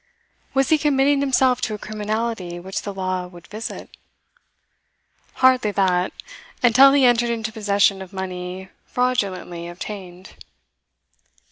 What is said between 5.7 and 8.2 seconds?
that until he entered into possession of